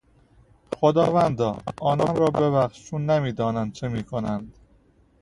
[0.75, 4.57] خداوندا، آنان را ببخش چون نمیدانند چه میکنند.